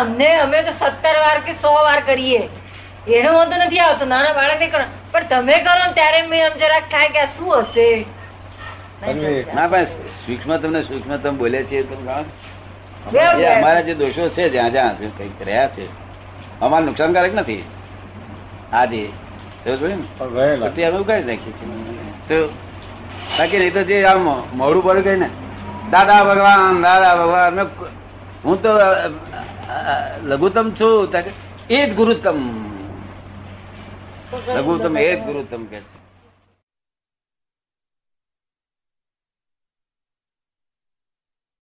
અમને 0.00 0.30
અમે 0.44 0.58
તો 0.62 0.72
સત્તર 0.80 1.16
વાર 1.24 1.38
કે 1.46 1.52
સો 1.62 1.70
વાર 1.72 2.00
કરીએ. 2.00 2.42
એનો 3.18 3.30
વાંધો 3.36 3.56
નથી 3.66 3.82
આવતો 3.84 4.04
નાના 4.14 4.34
બાળક 4.40 4.58
નહીં 4.60 4.72
કરો. 4.72 4.84
પણ 5.12 5.24
તમે 5.30 5.56
કરો 5.68 5.78
ને 5.84 5.92
ત્યારે 6.00 6.20
મેં 6.32 6.40
આમ 6.48 6.54
જરાક 6.64 6.84
થાય 6.96 7.08
કે 7.16 7.22
શું 7.36 7.52
હશે? 7.60 7.88
ના 9.02 9.66
પણ 9.66 9.84
સૂક્ષ્મ 10.24 10.50
તમને 10.56 10.80
સૂક્ષ્મ 10.82 11.12
તમે 11.16 11.36
બોલ્યા 11.38 11.62
છીએ 11.62 11.82
તમે 11.82 12.02
જાણો 12.06 12.24
છો? 12.24 13.52
અમારા 13.52 13.80
જે 13.80 13.94
દોષો 13.94 14.28
છે 14.28 14.48
જ્યાં 14.48 14.70
જ્યાં 14.70 14.98
છે, 14.98 15.06
કંઈક 15.18 15.40
રહ્યા 15.48 15.68
છે. 15.68 15.86
અમારે 16.60 16.84
નુકસાનકારક 16.86 17.34
નથી. 17.34 17.62
આજે 18.72 19.02
અમે 19.60 20.98
ઉગાડી 20.98 21.26
નાખીએ 21.30 21.54
છીએ 22.28 22.38
બાકી 23.38 23.58
નહીં 23.58 23.74
તો 23.74 23.82
જે 23.90 23.96
આમ 24.04 24.26
મોડું 24.58 24.82
પડે 24.84 25.02
કઈ 25.02 25.18
ને? 25.22 25.28
દાદા 25.90 26.20
ભગવાન 26.24 26.82
દાદા 26.82 27.14
ભગવાન 27.20 27.60
હું 28.44 28.56
તો 28.62 28.70
લઘુત્તમ 30.24 30.66
છું. 30.80 31.08
એ 31.70 31.78
જ 31.86 31.90
ગુરુત્તમ. 31.94 32.38
લઘુત્તમ 34.56 34.94
એ 34.98 35.10
જ 35.16 35.18
ગુરુત્તમ 35.26 35.62
કે 35.64 35.78
છે. 35.80 36.01